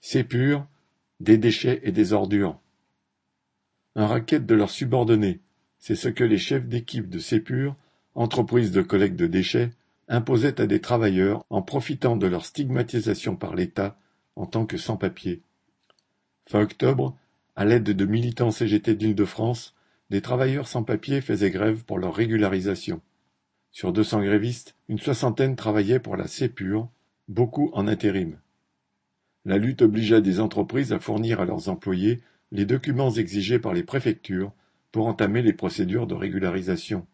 [0.00, 0.66] Sépure,
[1.20, 2.58] des déchets et des ordures.
[3.94, 5.40] Un racket de leurs subordonnés,
[5.78, 7.76] c'est ce que les chefs d'équipe de Sépure,
[8.14, 9.70] entreprise de collecte de déchets,
[10.08, 13.98] imposaient à des travailleurs en profitant de leur stigmatisation par l'État
[14.36, 15.42] en tant que sans-papiers.
[16.48, 17.16] Fin octobre,
[17.54, 19.74] à l'aide de militants CGT d'Île-de-France,
[20.08, 23.00] des travailleurs sans-papiers faisaient grève pour leur régularisation.
[23.70, 26.88] Sur deux cents grévistes, une soixantaine travaillaient pour la Sépure,
[27.28, 28.38] beaucoup en intérim.
[29.44, 32.20] La lutte obligea des entreprises à fournir à leurs employés
[32.52, 34.52] les documents exigés par les préfectures
[34.92, 37.06] pour entamer les procédures de régularisation.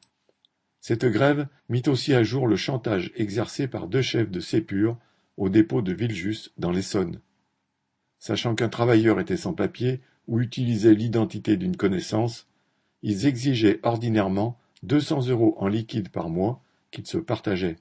[0.81, 4.99] Cette grève mit aussi à jour le chantage exercé par deux chefs de Sépure
[5.37, 7.21] au dépôt de Villejuste dans l'Essonne.
[8.19, 12.49] Sachant qu'un travailleur était sans papier ou utilisait l'identité d'une connaissance,
[13.03, 17.77] ils exigeaient ordinairement deux cents euros en liquide par mois qu'ils se partageaient.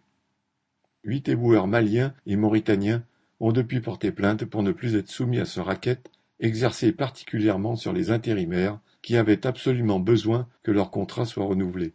[1.03, 3.03] Huit éboueurs maliens et mauritaniens
[3.39, 7.93] ont depuis porté plainte pour ne plus être soumis à ce racket exercé particulièrement sur
[7.93, 11.93] les intérimaires qui avaient absolument besoin que leur contrat soit renouvelé.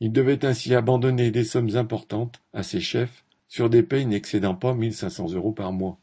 [0.00, 4.74] Ils devaient ainsi abandonner des sommes importantes à ces chefs sur des payes n'excédant pas
[4.74, 5.98] 1500 euros par mois.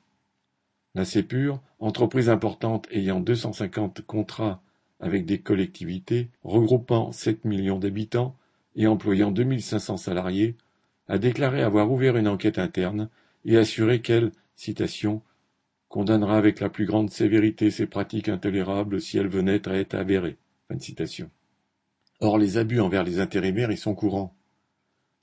[0.96, 4.62] La Sépure, entreprise importante ayant 250 contrats
[5.00, 8.36] avec des collectivités regroupant 7 millions d'habitants
[8.76, 10.56] et employant 2500 salariés,
[11.08, 13.10] a déclaré avoir ouvert une enquête interne
[13.46, 14.32] et assuré qu'elle
[15.88, 20.38] condamnera avec la plus grande sévérité ces pratiques intolérables si elles venaient à être avérées.
[22.20, 24.36] Or, les abus envers les intérimaires y sont courants.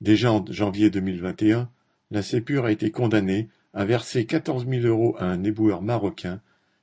[0.00, 1.70] Déjà en janvier 2021,
[2.10, 6.40] la Sépure a été condamnée à verser 14 000 euros à un éboueur marocain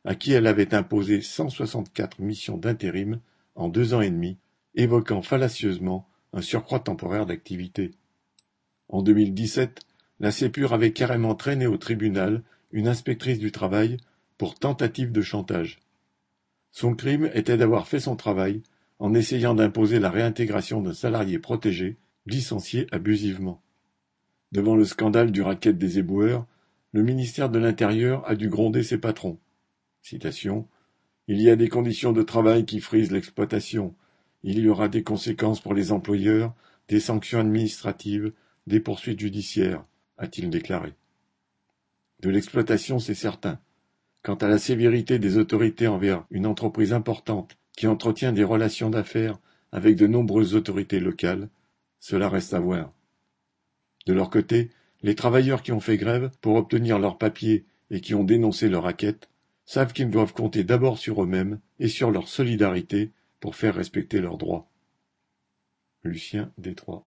[0.08, 3.20] à qui elle avait imposé 164 missions d'intérim
[3.56, 4.38] en deux ans et demi,
[4.74, 7.92] évoquant fallacieusement un surcroît temporaire d'activité.
[8.88, 9.82] En 2017,
[10.20, 13.98] la Sépure avait carrément traîné au tribunal une inspectrice du travail
[14.38, 15.80] pour tentative de chantage.
[16.72, 18.62] Son crime était d'avoir fait son travail
[19.00, 23.62] en essayant d'imposer la réintégration d'un salarié protégé licencié abusivement.
[24.52, 26.46] Devant le scandale du racket des éboueurs,
[26.94, 29.38] le ministère de l'Intérieur a dû gronder ses patrons.
[30.02, 30.68] Citation.
[31.28, 33.94] Il y a des conditions de travail qui frisent l'exploitation.
[34.44, 36.54] Il y aura des conséquences pour les employeurs,
[36.88, 38.32] des sanctions administratives,
[38.66, 39.84] des poursuites judiciaires
[40.18, 40.94] a-t-il déclaré.
[42.22, 43.60] De l'exploitation, c'est certain.
[44.24, 49.38] Quant à la sévérité des autorités envers une entreprise importante qui entretient des relations d'affaires
[49.72, 51.50] avec de nombreuses autorités locales,
[52.00, 52.92] cela reste à voir.
[54.06, 54.72] De leur côté,
[55.04, 58.84] les travailleurs qui ont fait grève pour obtenir leurs papiers et qui ont dénoncé leur
[58.84, 59.30] raquette
[59.66, 64.38] savent qu'ils doivent compter d'abord sur eux-mêmes et sur leur solidarité pour faire respecter leurs
[64.38, 64.68] droits.
[66.04, 66.96] Lucien Détroit